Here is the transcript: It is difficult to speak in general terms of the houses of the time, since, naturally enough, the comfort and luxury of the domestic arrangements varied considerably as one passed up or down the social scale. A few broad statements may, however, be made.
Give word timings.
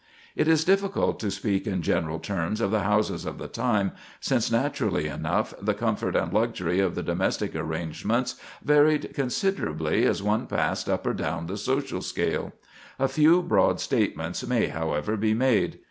It 0.35 0.47
is 0.47 0.65
difficult 0.65 1.19
to 1.19 1.29
speak 1.29 1.67
in 1.67 1.83
general 1.83 2.17
terms 2.17 2.59
of 2.59 2.71
the 2.71 2.79
houses 2.81 3.23
of 3.23 3.37
the 3.37 3.47
time, 3.47 3.91
since, 4.19 4.51
naturally 4.51 5.05
enough, 5.05 5.53
the 5.61 5.75
comfort 5.75 6.15
and 6.15 6.33
luxury 6.33 6.79
of 6.79 6.95
the 6.95 7.03
domestic 7.03 7.55
arrangements 7.55 8.33
varied 8.63 9.13
considerably 9.13 10.07
as 10.07 10.23
one 10.23 10.47
passed 10.47 10.89
up 10.89 11.05
or 11.05 11.13
down 11.13 11.45
the 11.45 11.55
social 11.55 12.01
scale. 12.01 12.51
A 12.97 13.07
few 13.07 13.43
broad 13.43 13.79
statements 13.79 14.43
may, 14.43 14.69
however, 14.69 15.15
be 15.17 15.35
made. 15.35 15.77